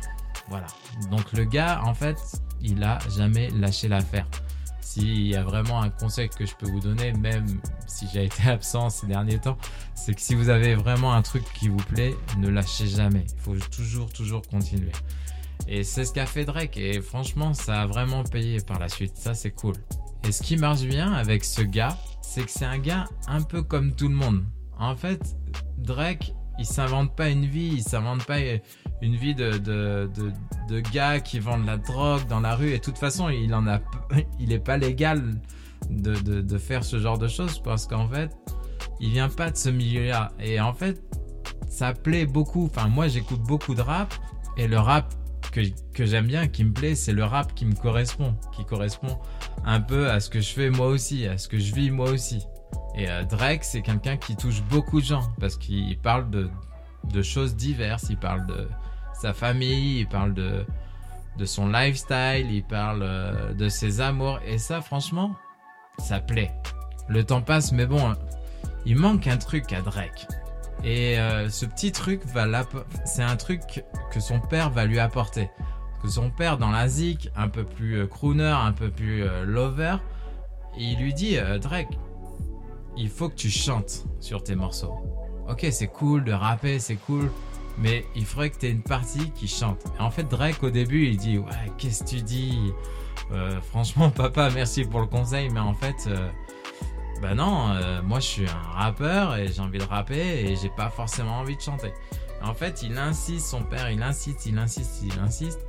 Voilà. 0.48 0.66
Donc 1.10 1.32
le 1.32 1.44
gars, 1.44 1.80
en 1.84 1.94
fait, 1.94 2.18
il 2.60 2.82
a 2.82 2.98
jamais 3.16 3.50
lâché 3.50 3.88
l'affaire. 3.88 4.26
S'il 4.80 5.26
y 5.26 5.36
a 5.36 5.42
vraiment 5.42 5.82
un 5.82 5.90
conseil 5.90 6.28
que 6.28 6.46
je 6.46 6.54
peux 6.54 6.66
vous 6.66 6.80
donner, 6.80 7.12
même 7.12 7.60
si 7.86 8.06
j'ai 8.12 8.24
été 8.24 8.42
absent 8.48 8.88
ces 8.90 9.06
derniers 9.06 9.38
temps, 9.38 9.58
c'est 9.94 10.14
que 10.14 10.20
si 10.20 10.34
vous 10.34 10.48
avez 10.48 10.74
vraiment 10.74 11.12
un 11.12 11.22
truc 11.22 11.44
qui 11.54 11.68
vous 11.68 11.76
plaît, 11.76 12.14
ne 12.38 12.48
lâchez 12.48 12.86
jamais. 12.86 13.26
Il 13.34 13.40
faut 13.40 13.56
toujours, 13.70 14.12
toujours 14.12 14.42
continuer. 14.42 14.92
Et 15.68 15.82
c'est 15.82 16.04
ce 16.04 16.12
qu'a 16.12 16.26
fait 16.26 16.44
Drake. 16.44 16.76
Et 16.76 17.00
franchement, 17.00 17.52
ça 17.54 17.82
a 17.82 17.86
vraiment 17.86 18.22
payé 18.22 18.60
par 18.60 18.78
la 18.78 18.88
suite. 18.88 19.16
Ça, 19.16 19.34
c'est 19.34 19.50
cool. 19.50 19.74
Et 20.26 20.32
ce 20.32 20.42
qui 20.42 20.56
marche 20.56 20.82
bien 20.82 21.12
avec 21.12 21.44
ce 21.44 21.62
gars, 21.62 21.96
c'est 22.26 22.42
que 22.42 22.50
c'est 22.50 22.64
un 22.64 22.78
gars 22.78 23.04
un 23.28 23.40
peu 23.40 23.62
comme 23.62 23.94
tout 23.94 24.08
le 24.08 24.14
monde. 24.14 24.44
En 24.78 24.96
fait, 24.96 25.36
Drake, 25.78 26.34
il 26.58 26.66
s'invente 26.66 27.14
pas 27.14 27.30
une 27.30 27.46
vie, 27.46 27.70
il 27.74 27.82
s'invente 27.82 28.24
pas 28.26 28.38
une 29.00 29.14
vie 29.14 29.34
de, 29.34 29.58
de, 29.58 30.10
de, 30.68 30.80
gars 30.80 31.20
qui 31.20 31.38
vendent 31.38 31.64
la 31.64 31.78
drogue 31.78 32.26
dans 32.26 32.40
la 32.40 32.56
rue. 32.56 32.70
Et 32.70 32.78
de 32.78 32.82
toute 32.82 32.98
façon, 32.98 33.28
il 33.28 33.54
en 33.54 33.66
a, 33.68 33.78
il 34.40 34.52
est 34.52 34.58
pas 34.58 34.76
légal 34.76 35.40
de, 35.88 36.58
faire 36.58 36.84
ce 36.84 36.98
genre 36.98 37.16
de 37.16 37.28
choses 37.28 37.60
parce 37.60 37.86
qu'en 37.86 38.08
fait, 38.08 38.36
il 39.00 39.10
vient 39.10 39.28
pas 39.28 39.50
de 39.50 39.56
ce 39.56 39.70
milieu-là. 39.70 40.32
Et 40.40 40.60
en 40.60 40.74
fait, 40.74 41.00
ça 41.70 41.92
plaît 41.92 42.26
beaucoup. 42.26 42.66
Enfin, 42.66 42.88
moi, 42.88 43.06
j'écoute 43.08 43.40
beaucoup 43.40 43.74
de 43.74 43.82
rap 43.82 44.12
et 44.56 44.66
le 44.66 44.78
rap 44.78 45.14
que, 45.94 46.04
j'aime 46.04 46.26
bien, 46.26 46.48
qui 46.48 46.64
me 46.64 46.72
plaît, 46.72 46.94
c'est 46.94 47.12
le 47.12 47.24
rap 47.24 47.54
qui 47.54 47.64
me 47.64 47.74
correspond, 47.74 48.34
qui 48.52 48.64
correspond 48.64 49.18
un 49.64 49.80
peu 49.80 50.10
à 50.10 50.20
ce 50.20 50.30
que 50.30 50.40
je 50.40 50.52
fais 50.52 50.70
moi 50.70 50.88
aussi, 50.88 51.26
à 51.26 51.38
ce 51.38 51.48
que 51.48 51.58
je 51.58 51.74
vis 51.74 51.90
moi 51.90 52.10
aussi. 52.10 52.46
Et 52.94 53.10
euh, 53.10 53.24
Drake, 53.24 53.64
c'est 53.64 53.82
quelqu'un 53.82 54.16
qui 54.16 54.36
touche 54.36 54.62
beaucoup 54.64 55.00
de 55.00 55.06
gens 55.06 55.28
parce 55.40 55.56
qu'il 55.56 55.98
parle 55.98 56.30
de, 56.30 56.50
choses 57.22 57.56
diverses. 57.56 58.06
Il 58.10 58.16
parle 58.16 58.46
de 58.46 58.68
sa 59.14 59.32
famille, 59.32 60.00
il 60.00 60.08
parle 60.08 60.34
de, 60.34 60.64
son 61.44 61.68
lifestyle, 61.68 62.50
il 62.50 62.64
parle 62.64 63.02
euh, 63.02 63.52
de 63.52 63.68
ses 63.68 64.00
amours. 64.00 64.40
Et 64.46 64.58
ça, 64.58 64.80
franchement, 64.80 65.36
ça 65.98 66.20
plaît. 66.20 66.52
Le 67.08 67.24
temps 67.24 67.42
passe, 67.42 67.72
mais 67.72 67.86
bon, 67.86 68.14
il 68.84 68.96
manque 68.96 69.26
un 69.26 69.36
truc 69.36 69.72
à 69.72 69.80
Drake. 69.80 70.26
Et 70.86 71.18
euh, 71.18 71.50
ce 71.50 71.66
petit 71.66 71.92
truc 71.92 72.24
va 72.26 72.46
c'est 73.04 73.22
un 73.22 73.36
truc 73.36 73.84
que 74.10 74.20
son 74.20 74.40
père 74.40 74.70
va 74.70 74.86
lui 74.86 74.98
apporter. 74.98 75.50
Que 76.02 76.08
son 76.08 76.30
père 76.30 76.56
dans 76.56 76.70
la 76.70 76.88
zik, 76.88 77.30
un 77.36 77.48
peu 77.48 77.64
plus 77.64 78.06
crooner, 78.08 78.44
un 78.44 78.72
peu 78.72 78.90
plus 78.90 79.24
lover, 79.44 79.96
il 80.78 80.96
lui 80.98 81.12
dit 81.12 81.36
Drake, 81.60 81.98
il 82.96 83.08
faut 83.08 83.28
que 83.28 83.34
tu 83.34 83.50
chantes 83.50 84.04
sur 84.20 84.42
tes 84.42 84.54
morceaux. 84.54 84.94
Ok, 85.48 85.66
c'est 85.70 85.86
cool 85.86 86.24
de 86.24 86.32
rapper, 86.32 86.78
c'est 86.78 86.96
cool, 86.96 87.30
mais 87.78 88.04
il 88.16 88.24
faudrait 88.24 88.50
que 88.50 88.58
tu 88.58 88.66
aies 88.66 88.70
une 88.70 88.82
partie 88.82 89.30
qui 89.30 89.46
chante. 89.46 89.84
Et 89.98 90.02
en 90.02 90.10
fait, 90.10 90.24
Drake, 90.24 90.62
au 90.62 90.70
début, 90.70 91.06
il 91.06 91.16
dit 91.16 91.38
Ouais, 91.38 91.70
qu'est-ce 91.78 92.04
que 92.04 92.08
tu 92.08 92.22
dis? 92.22 92.72
Euh, 93.32 93.60
Franchement, 93.60 94.10
papa, 94.14 94.50
merci 94.54 94.84
pour 94.84 95.00
le 95.00 95.06
conseil, 95.06 95.50
mais 95.50 95.60
en 95.60 95.74
fait, 95.74 95.96
euh, 96.06 96.28
bah 97.20 97.34
non, 97.34 97.70
euh, 97.70 98.02
moi 98.02 98.20
je 98.20 98.26
suis 98.26 98.48
un 98.48 98.70
rappeur 98.74 99.36
et 99.36 99.48
j'ai 99.48 99.60
envie 99.60 99.78
de 99.78 99.84
rapper 99.84 100.44
et 100.44 100.56
j'ai 100.56 100.70
pas 100.70 100.90
forcément 100.90 101.38
envie 101.38 101.56
de 101.56 101.60
chanter. 101.60 101.92
En 102.42 102.54
fait, 102.54 102.82
il 102.82 102.96
insiste, 102.98 103.46
son 103.46 103.62
père, 103.62 103.90
il 103.90 104.02
insiste, 104.02 104.46
il 104.46 104.58
insiste, 104.58 105.02
il 105.02 105.18
insiste. 105.18 105.66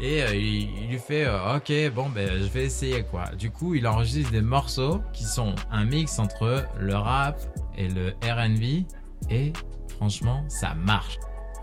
Et 0.00 0.22
euh, 0.22 0.34
il, 0.34 0.88
lui 0.88 0.98
fait 0.98 1.26
euh, 1.26 1.56
Ok, 1.56 1.72
bon, 1.94 2.08
ben 2.08 2.28
je 2.38 2.46
vais 2.46 2.64
essayer 2.64 3.02
quoi. 3.02 3.26
Du 3.38 3.50
coup, 3.50 3.74
il 3.74 3.86
enregistre 3.86 4.30
des 4.30 4.40
morceaux 4.40 5.02
qui 5.12 5.24
sont 5.24 5.54
un 5.70 5.84
mix 5.84 6.18
entre 6.18 6.64
le 6.78 6.94
rap 6.94 7.38
et 7.76 7.88
le 7.88 8.14
RB. 8.22 8.86
Et 9.30 9.52
franchement, 9.96 10.44
ça 10.48 10.74
marche. 10.74 11.18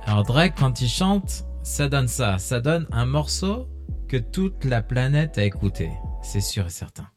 Alors, 0.06 0.24
Drake, 0.24 0.54
quand 0.58 0.82
il 0.82 0.90
chante, 0.90 1.46
ça 1.64 1.90
donne 1.90 2.08
ça. 2.08 2.38
Ça 2.38 2.60
donne 2.60 2.88
un 2.92 3.06
morceau 3.06 3.68
que 4.08 4.18
toute 4.18 4.64
la 4.66 4.82
planète 4.82 5.38
a 5.38 5.44
écouté. 5.44 5.92
C'est 6.22 6.42
sûr 6.42 6.68
et 6.68 6.70
certain. 6.70 7.08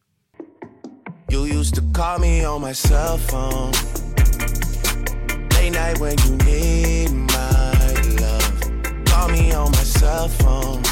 You 1.30 1.44
used 1.44 1.75
to 1.76 1.82
call 1.92 2.18
me 2.18 2.44
on 2.44 2.60
my 2.60 2.72
cell 2.72 3.16
phone. 3.16 3.72
Late 5.54 5.72
night 5.72 5.99
when 5.99 6.16
you 6.26 6.37
need 6.44 7.10
my 7.12 7.94
love. 8.20 9.04
Call 9.06 9.28
me 9.28 9.52
on 9.52 9.70
my 9.70 9.84
cell 9.84 10.28
phone. 10.28 10.82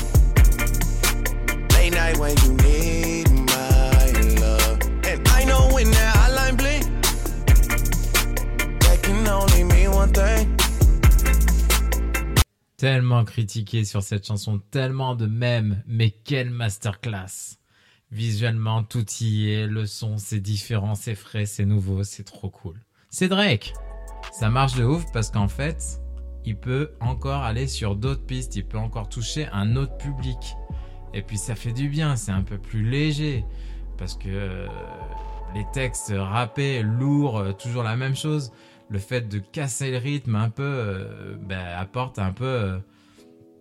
Tellement 12.79 13.25
critiqué 13.25 13.85
sur 13.85 14.05
cette 14.05 14.25
chanson, 14.25 14.61
tellement 14.71 15.17
de 15.17 15.27
mèmes, 15.27 15.83
mais 15.89 16.11
quelle 16.11 16.51
masterclass! 16.51 17.58
Visuellement, 18.11 18.83
tout 18.83 19.05
y 19.21 19.51
est, 19.51 19.67
le 19.67 19.85
son, 19.85 20.17
c'est 20.17 20.41
différent, 20.41 20.95
c'est 20.95 21.15
frais, 21.15 21.45
c'est 21.45 21.67
nouveau, 21.67 22.05
c'est 22.05 22.25
trop 22.25 22.49
cool. 22.49 22.81
C'est 23.11 23.29
Drake! 23.29 23.75
Ça 24.33 24.49
marche 24.49 24.77
de 24.77 24.85
ouf 24.85 25.05
parce 25.13 25.31
qu'en 25.31 25.49
fait, 25.49 26.01
il 26.45 26.57
peut 26.57 26.93
encore 27.01 27.43
aller 27.43 27.67
sur 27.67 27.97
d'autres 27.97 28.25
pistes, 28.25 28.57
il 28.57 28.65
peut 28.65 28.79
encore 28.79 29.09
toucher 29.09 29.47
un 29.53 29.77
autre 29.77 29.97
public. 29.99 30.57
Et 31.13 31.23
puis 31.23 31.37
ça 31.37 31.55
fait 31.55 31.73
du 31.73 31.89
bien, 31.89 32.17
c'est 32.17 32.33
un 32.33 32.43
peu 32.43 32.59
plus 32.59 32.83
léger. 32.83 33.45
Parce 33.99 34.15
que 34.15 34.29
euh, 34.29 34.67
les 35.55 35.67
textes 35.73 36.13
rappés, 36.17 36.83
lourds, 36.83 37.39
euh, 37.39 37.53
toujours 37.53 37.83
la 37.83 37.97
même 37.97 38.17
chose. 38.17 38.53
Le 38.89 38.99
fait 38.99 39.29
de 39.29 39.39
casser 39.39 39.91
le 39.91 39.99
rythme 39.99 40.35
un 40.35 40.49
peu 40.49 40.63
euh, 40.63 41.37
ben, 41.43 41.67
apporte 41.77 42.19
un 42.19 42.33
peu 42.33 42.81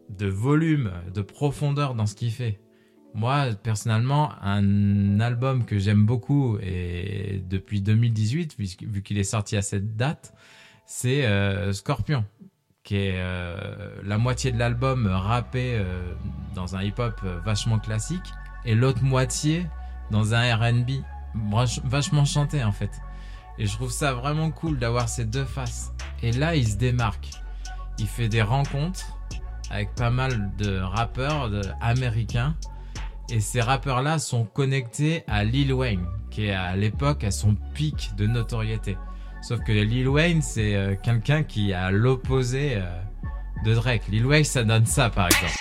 de 0.10 0.28
volume, 0.28 0.92
de 1.14 1.22
profondeur 1.22 1.96
dans 1.96 2.06
ce 2.06 2.16
qu'il 2.16 2.32
fait. 2.32 2.62
Moi, 3.18 3.48
personnellement, 3.62 4.32
un 4.42 5.20
album 5.20 5.66
que 5.66 5.78
j'aime 5.80 6.06
beaucoup 6.06 6.58
et 6.60 7.44
depuis 7.50 7.82
2018, 7.82 8.56
vu 8.58 9.02
qu'il 9.02 9.18
est 9.18 9.24
sorti 9.24 9.58
à 9.58 9.62
cette 9.62 9.98
date, 9.98 10.34
c'est 10.86 11.28
Scorpion 11.74 12.24
qui 12.88 12.96
est 12.96 13.16
euh, 13.18 14.00
la 14.06 14.18
moitié 14.18 14.54
de 14.54 14.58
l'album 14.58 15.08
rappé 15.08 15.74
euh, 15.76 16.14
dans 16.56 16.78
un 16.78 16.84
hip-hop 16.84 17.20
euh, 17.26 17.38
vachement 17.44 17.80
classique 17.80 18.32
et 18.64 18.76
l'autre 18.76 19.04
moitié 19.04 19.68
dans 20.10 20.34
un 20.34 20.56
RB 20.56 20.92
vachement 21.84 22.24
chanté 22.24 22.64
en 22.64 22.72
fait. 22.72 22.92
Et 23.58 23.66
je 23.66 23.74
trouve 23.74 23.92
ça 23.92 24.14
vraiment 24.14 24.52
cool 24.52 24.80
d'avoir 24.80 25.10
ces 25.10 25.26
deux 25.26 25.44
faces. 25.44 25.92
Et 26.24 26.32
là, 26.32 26.56
il 26.56 26.66
se 26.66 26.78
démarque. 26.78 27.30
Il 28.00 28.08
fait 28.08 28.30
des 28.30 28.42
rencontres 28.42 29.18
avec 29.70 29.94
pas 29.96 30.10
mal 30.10 30.52
de 30.58 30.80
rappeurs 30.80 31.52
américains. 31.82 32.56
Et 33.30 33.42
ces 33.42 33.60
rappeurs-là 33.60 34.20
sont 34.20 34.46
connectés 34.46 35.24
à 35.28 35.44
Lil 35.44 35.74
Wayne, 35.74 36.06
qui 36.32 36.46
est 36.46 36.54
à 36.54 36.78
l'époque 36.78 37.26
à 37.26 37.32
son 37.32 37.56
pic 37.74 38.12
de 38.16 38.26
notoriété. 38.26 38.98
Sauf 39.42 39.60
que 39.66 39.74
Lil 39.74 40.08
Wayne, 40.08 40.42
c'est 40.42 40.76
euh, 40.76 40.96
quelqu'un 40.96 41.44
qui 41.44 41.74
à 41.74 41.92
l'opposé 41.92 42.76
euh, 42.76 42.86
de 43.66 43.76
Drake. 43.76 44.04
Lil 44.08 44.26
Wayne, 44.26 44.46
ça 44.46 44.64
donne 44.64 44.86
ça, 44.86 45.10
par 45.10 45.28
exemple. 45.28 45.60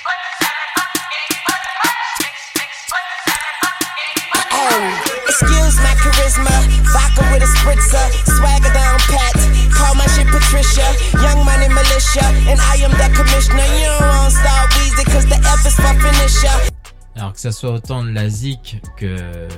Excuse 5.29 5.77
my 5.81 5.95
charisma, 5.97 6.51
vodka 6.93 7.33
with 7.33 7.43
a 7.43 7.47
spritzer, 7.47 8.07
swagger 8.37 8.73
down 8.73 8.99
pat, 9.11 9.35
call 9.75 9.95
my 9.97 10.07
shit 10.15 10.29
Patricia, 10.29 10.87
young 11.21 11.45
money 11.45 11.69
militia, 11.69 12.25
and 12.49 12.61
I 12.61 12.77
am 12.85 12.93
the 12.93 13.11
commissioner. 13.15 13.67
You 13.77 13.87
don't 13.87 14.09
want 14.09 14.33
start 14.33 14.71
Weezy 14.71 15.05
cause 15.13 15.27
the 15.27 15.37
F 15.45 15.67
is 15.67 15.75
for 15.75 15.95
finisher. 16.01 16.76
Alors 17.17 17.33
que 17.33 17.41
ça 17.41 17.51
soit 17.51 17.73
autant 17.73 18.05
de 18.05 18.11
la 18.11 18.29
zik 18.29 18.81
que 18.99 19.49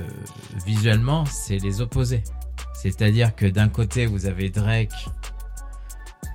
visuellement, 0.65 1.25
c'est 1.25 1.57
les 1.57 1.81
opposés. 1.81 2.23
C'est-à-dire 2.73 3.35
que 3.35 3.45
d'un 3.45 3.67
côté, 3.67 4.05
vous 4.05 4.25
avez 4.25 4.49
Drake, 4.49 5.09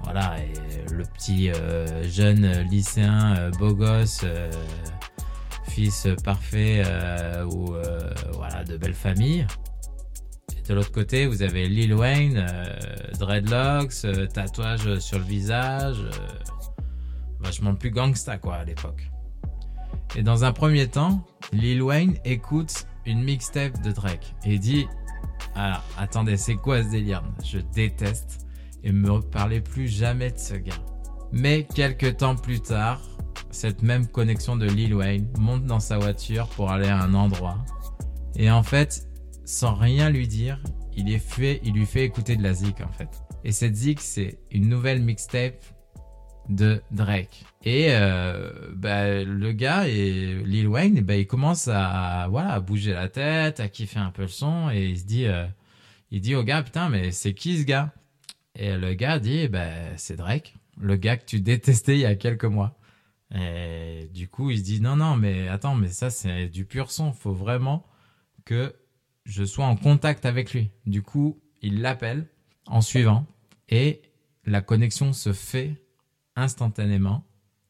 voilà, 0.04 0.36
et 0.38 0.92
le 0.92 1.02
petit 1.04 1.50
euh, 1.50 2.06
jeune 2.06 2.46
lycéen, 2.68 3.36
euh, 3.36 3.50
beau 3.52 3.74
gosse, 3.74 4.20
euh, 4.24 4.50
fils 5.68 6.06
parfait 6.22 6.84
ou 7.50 7.74
voilà 8.34 8.62
de 8.64 8.76
belle 8.76 8.94
famille. 8.94 9.46
Et 10.56 10.68
de 10.68 10.74
l'autre 10.74 10.92
côté, 10.92 11.26
vous 11.26 11.42
avez 11.42 11.68
Lil 11.68 11.94
Wayne, 11.94 12.46
dreadlocks, 13.18 14.06
tatouage 14.32 14.98
sur 14.98 15.18
le 15.18 15.24
visage, 15.24 16.04
vachement 17.40 17.74
plus 17.74 17.90
gangsta 17.90 18.36
quoi 18.36 18.56
à 18.56 18.64
l'époque. 18.64 19.10
Et 20.16 20.22
dans 20.22 20.44
un 20.44 20.52
premier 20.52 20.88
temps, 20.88 21.24
Lil 21.52 21.82
Wayne 21.82 22.16
écoute 22.24 22.86
une 23.04 23.22
mixtape 23.22 23.82
de 23.82 23.92
Drake 23.92 24.34
et 24.44 24.58
dit 24.58 24.86
alors, 25.54 25.84
attendez, 25.98 26.36
c'est 26.36 26.56
quoi 26.56 26.82
ce 26.82 26.88
délire? 26.88 27.22
Je 27.44 27.58
déteste 27.58 28.46
et 28.82 28.92
me 28.92 29.20
parlez 29.20 29.60
plus 29.60 29.88
jamais 29.88 30.30
de 30.30 30.38
ce 30.38 30.54
gars. 30.54 30.72
Mais 31.32 31.66
quelques 31.74 32.18
temps 32.18 32.36
plus 32.36 32.60
tard, 32.60 33.00
cette 33.50 33.82
même 33.82 34.06
connexion 34.06 34.56
de 34.56 34.66
Lil 34.66 34.94
Wayne 34.94 35.28
monte 35.38 35.64
dans 35.64 35.80
sa 35.80 35.98
voiture 35.98 36.48
pour 36.48 36.70
aller 36.70 36.88
à 36.88 36.98
un 36.98 37.14
endroit. 37.14 37.64
Et 38.36 38.50
en 38.50 38.62
fait, 38.62 39.08
sans 39.44 39.74
rien 39.74 40.10
lui 40.10 40.26
dire, 40.26 40.62
il, 40.96 41.12
est 41.12 41.18
fait, 41.18 41.60
il 41.64 41.74
lui 41.74 41.86
fait 41.86 42.04
écouter 42.04 42.36
de 42.36 42.42
la 42.42 42.52
zik 42.52 42.80
en 42.80 42.90
fait. 42.90 43.22
Et 43.44 43.52
cette 43.52 43.74
zig, 43.74 44.00
c'est 44.00 44.38
une 44.50 44.68
nouvelle 44.68 45.02
mixtape 45.02 45.64
de 46.48 46.82
Drake. 46.90 47.44
Et 47.64 47.86
euh, 47.90 48.50
bah, 48.74 49.24
le 49.24 49.52
gars 49.52 49.88
et 49.88 50.34
Lil 50.44 50.68
Wayne, 50.68 51.00
bah, 51.00 51.16
il 51.16 51.26
commence 51.26 51.68
à 51.68 52.26
voilà 52.28 52.52
à 52.52 52.60
bouger 52.60 52.92
la 52.92 53.08
tête, 53.08 53.60
à 53.60 53.68
kiffer 53.68 53.98
un 53.98 54.10
peu 54.10 54.22
le 54.22 54.28
son 54.28 54.70
et 54.70 54.84
il 54.84 54.98
se 54.98 55.04
dit, 55.04 55.26
euh, 55.26 55.46
il 56.10 56.20
dit 56.20 56.34
au 56.34 56.42
gars 56.42 56.62
putain 56.62 56.88
mais 56.88 57.10
c'est 57.10 57.34
qui 57.34 57.58
ce 57.58 57.64
gars? 57.64 57.92
Et 58.56 58.76
le 58.76 58.94
gars 58.94 59.18
dit 59.18 59.48
bah 59.48 59.96
c'est 59.96 60.16
Drake, 60.16 60.54
le 60.78 60.96
gars 60.96 61.16
que 61.16 61.24
tu 61.24 61.40
détestais 61.40 61.94
il 61.94 62.00
y 62.00 62.06
a 62.06 62.14
quelques 62.14 62.44
mois. 62.44 62.78
Et 63.34 64.10
du 64.12 64.28
coup 64.28 64.50
il 64.50 64.58
se 64.58 64.64
dit 64.64 64.80
non 64.80 64.96
non 64.96 65.16
mais 65.16 65.48
attends 65.48 65.74
mais 65.74 65.88
ça 65.88 66.10
c'est 66.10 66.48
du 66.48 66.66
pur 66.66 66.90
son, 66.90 67.12
faut 67.12 67.32
vraiment 67.32 67.86
que 68.44 68.74
je 69.24 69.42
sois 69.42 69.64
en 69.64 69.76
contact 69.76 70.26
avec 70.26 70.52
lui. 70.52 70.70
Du 70.86 71.02
coup 71.02 71.40
il 71.62 71.80
l'appelle 71.80 72.28
en 72.66 72.82
suivant 72.82 73.26
et 73.70 74.02
la 74.44 74.60
connexion 74.60 75.12
se 75.14 75.32
fait 75.32 75.83
instantanément. 76.36 77.24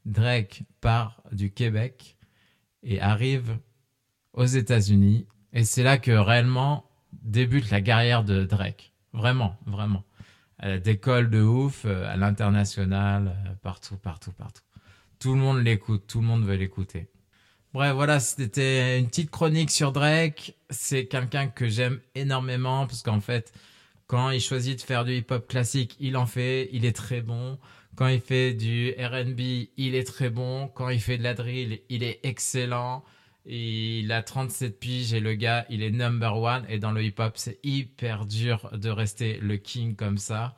Drake 0.05 0.65
part 0.81 1.23
du 1.33 1.51
Québec 1.51 2.17
et 2.83 3.01
arrive 3.01 3.59
aux 4.33 4.45
États-Unis. 4.45 5.27
Et 5.53 5.65
c'est 5.65 5.83
là 5.83 5.99
que 5.99 6.11
réellement 6.11 6.91
débute 7.13 7.71
la 7.71 7.81
carrière 7.81 8.25
de 8.25 8.45
Drake. 8.45 8.93
Vraiment, 9.13 9.57
vraiment. 9.67 10.05
Elle 10.59 10.83
décolle 10.83 11.31
de 11.31 11.41
ouf 11.41 11.85
euh, 11.85 12.13
à 12.13 12.17
l'international, 12.17 13.29
euh, 13.29 13.55
partout, 13.63 13.97
partout, 13.97 14.33
partout. 14.33 14.63
Tout 15.19 15.35
le 15.35 15.41
monde 15.41 15.63
l'écoute, 15.63 16.07
tout 16.07 16.21
le 16.21 16.27
monde 16.27 16.45
veut 16.45 16.57
l'écouter. 16.57 17.09
Bref, 17.73 17.95
voilà, 17.95 18.21
c'était 18.21 18.99
une 18.99 19.09
petite 19.09 19.31
chronique 19.31 19.71
sur 19.71 19.91
Drake. 19.91 20.55
C'est 20.71 21.07
quelqu'un 21.07 21.49
que 21.49 21.69
j'aime 21.69 22.01
énormément 22.15 22.87
parce 22.87 23.03
qu'en 23.03 23.21
fait, 23.21 23.53
quand 24.07 24.31
il 24.31 24.41
choisit 24.41 24.79
de 24.79 24.85
faire 24.85 25.05
du 25.05 25.13
hip-hop 25.17 25.49
classique, 25.49 25.97
il 25.99 26.17
en 26.17 26.27
fait, 26.27 26.69
il 26.73 26.85
est 26.85 26.95
très 26.95 27.21
bon. 27.21 27.59
Quand 27.97 28.09
il 28.09 28.21
fait 28.21 28.55
du 28.55 28.91
RB, 28.99 29.41
il 29.77 29.95
est 29.95 30.05
très 30.05 30.31
bon. 30.31 30.69
Quand 30.69 30.89
il 30.89 31.01
fait 31.01 31.19
de 31.19 31.23
la 31.23 31.35
drill, 31.35 31.81
il 31.89 32.03
est 32.03 32.21
excellent. 32.23 33.05
Il 33.47 34.11
a 34.13 34.23
37 34.23 34.81
piges 34.81 35.13
et 35.13 35.21
le 35.21 35.35
gars, 35.35 35.67
il 35.69 35.83
est 35.83 35.91
number 35.91 36.37
one. 36.37 36.65
Et 36.69 36.79
dans 36.79 36.93
le 36.93 37.03
hip-hop, 37.05 37.33
c'est 37.37 37.59
hyper 37.63 38.27
dur 38.27 38.71
de 38.73 38.89
rester 38.91 39.39
le 39.41 39.57
king 39.57 39.97
comme 39.97 40.19
ça. 40.19 40.57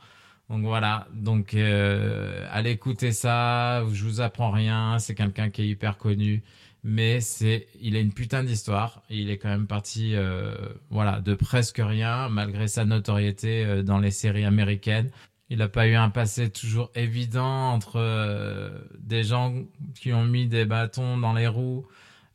Donc 0.49 0.63
voilà, 0.63 1.09
donc 1.13 1.55
euh, 1.55 2.47
allez 2.53 2.71
écouter 2.71 3.11
ça, 3.11 3.85
je 3.93 4.05
vous 4.05 4.21
apprends 4.21 4.53
rien, 4.53 4.97
c'est 5.01 5.17
quelqu'un 5.17 5.51
qui 5.51 5.63
est 5.63 5.67
hyper 5.67 5.99
connu, 5.99 6.45
mais 6.85 7.21
c'est, 7.21 7.67
il 7.81 7.97
a 7.97 7.99
une 7.99 8.13
putain 8.13 8.45
d'histoire, 8.45 9.03
il 9.11 9.29
est 9.31 9.39
quand 9.39 9.49
même 9.49 9.67
parti, 9.67 10.15
euh, 10.15 10.55
voilà, 10.89 11.21
de 11.21 11.35
presque 11.35 11.83
rien, 11.85 12.29
malgré 12.29 12.69
sa 12.69 12.85
notoriété 12.85 13.65
euh, 13.65 13.83
dans 13.83 13.99
les 13.99 14.13
séries 14.13 14.45
américaines. 14.45 15.11
Il 15.49 15.59
n'a 15.59 15.69
pas 15.69 15.87
eu 15.87 15.95
un 15.95 16.11
passé 16.11 16.51
toujours 16.51 16.91
évident 16.97 17.71
entre 17.71 18.01
euh, 18.01 18.71
des 18.99 19.23
gens 19.23 19.55
qui 19.95 20.13
ont 20.13 20.25
mis 20.25 20.49
des 20.49 20.65
bâtons 20.65 21.17
dans 21.19 21.33
les 21.33 21.47
roues. 21.47 21.87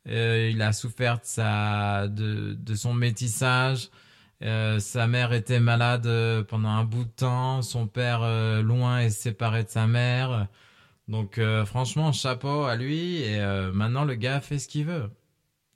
Euh, 0.08 0.50
il 0.50 0.62
a 0.62 0.72
souffert 0.72 1.18
de, 1.18 2.54
de, 2.54 2.74
son 2.74 2.94
métissage. 2.94 3.90
Euh, 4.42 4.78
sa 4.78 5.06
mère 5.06 5.32
était 5.34 5.60
malade 5.60 6.08
pendant 6.48 6.70
un 6.70 6.84
bout 6.84 7.04
de 7.04 7.10
temps. 7.10 7.60
Son 7.60 7.86
père 7.86 8.22
loin 8.62 9.00
et 9.00 9.10
séparé 9.10 9.64
de 9.64 9.68
sa 9.68 9.86
mère. 9.86 10.48
Donc 11.06 11.38
franchement, 11.66 12.12
chapeau 12.12 12.64
à 12.64 12.76
lui. 12.76 13.22
Et 13.22 13.40
maintenant, 13.74 14.04
le 14.04 14.14
gars 14.14 14.40
fait 14.40 14.58
ce 14.58 14.68
qu'il 14.68 14.86
veut. 14.86 15.10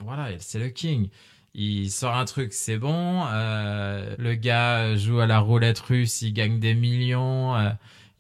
Voilà, 0.01 0.31
c'est 0.39 0.59
le 0.59 0.69
king 0.69 1.11
il 1.57 1.91
sort 1.91 2.15
un 2.15 2.25
truc, 2.27 2.53
c'est 2.53 2.79
bon. 2.79 3.25
Euh, 3.33 4.15
le 4.19 4.35
gars 4.35 4.95
joue 4.97 5.21
à 5.21 5.27
la 5.27 5.39
roulette 5.39 5.79
russe, 5.81 6.23
il 6.23 6.33
gagne 6.33 6.61
des 6.61 6.75
millions. 6.75 7.57
Euh, 7.57 7.71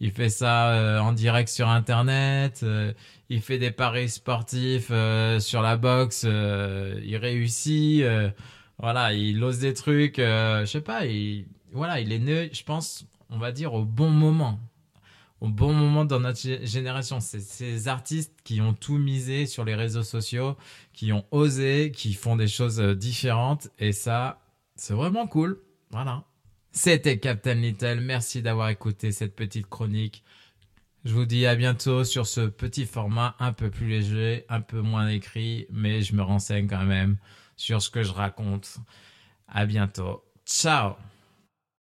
il 0.01 0.11
fait 0.13 0.29
ça 0.29 0.73
euh, 0.73 0.99
en 0.99 1.13
direct 1.13 1.49
sur 1.49 1.69
Internet. 1.69 2.61
Euh, 2.63 2.93
il 3.29 3.41
fait 3.41 3.59
des 3.59 3.71
paris 3.71 4.09
sportifs 4.09 4.89
euh, 4.91 5.41
sur 5.41 5.63
la 5.63 5.77
boxe. 5.77 6.25
il 6.25 7.17
réussit. 7.17 8.05
voilà, 8.79 9.13
il 9.13 9.43
ose 9.43 9.59
des 9.59 9.75
trucs. 9.75 10.17
je 10.19 10.65
sais 10.67 10.81
pas. 10.81 11.07
Il, 11.07 11.47
voilà, 11.73 12.01
il 12.01 12.13
est 12.13 12.19
né, 12.19 12.51
je 12.53 12.63
pense, 12.63 13.07
on 13.31 13.39
va 13.39 13.53
dire 13.53 13.75
au 13.75 13.85
bon 13.85 14.11
moment 14.11 14.61
au 15.41 15.49
bon 15.49 15.73
moment 15.73 16.05
dans 16.05 16.21
notre 16.21 16.41
génération. 16.65 17.21
C'est 17.21 17.41
ces 17.41 17.89
artistes 17.89 18.35
qui 18.45 18.61
ont 18.61 18.75
tout 18.75 18.99
misé 18.99 19.47
sur 19.47 19.65
les 19.65 19.75
réseaux 19.75 20.03
sociaux, 20.03 20.57
qui 20.93 21.13
ont 21.13 21.25
osé, 21.31 21.93
qui 21.95 22.15
font 22.15 22.37
des 22.37 22.49
choses 22.49 22.81
euh, 22.81 22.95
différentes. 22.95 23.69
Et 23.79 23.93
ça, 23.93 24.41
c'est 24.75 24.95
vraiment 24.95 25.27
cool. 25.27 25.61
Voilà. 25.91 26.25
C'était 26.73 27.19
Captain 27.19 27.55
Little. 27.55 28.01
Merci 28.01 28.43
d'avoir 28.43 28.69
écouté 28.69 29.13
cette 29.13 29.35
petite 29.35 29.69
chronique. 29.69 30.23
Je 31.05 31.15
vous 31.15 31.25
dis 31.25 31.47
à 31.47 31.55
bientôt 31.55 32.03
sur 32.03 32.27
ce 32.27 32.41
petit 32.41 32.85
format 32.85 33.37
un 33.39 33.53
peu 33.53 33.71
plus 33.71 33.87
léger, 33.87 34.45
un 34.49 34.61
peu 34.61 34.81
moins 34.81 35.09
écrit, 35.09 35.67
mais 35.71 36.03
je 36.03 36.17
me 36.17 36.23
renseigne 36.23 36.67
quand 36.67 36.85
même 36.85 37.17
sur 37.57 37.81
ce 37.81 37.91
que 37.91 38.03
je 38.03 38.13
raconte. 38.13 38.79
À 39.47 39.67
bientôt. 39.67 40.25
Ciao 40.45 40.97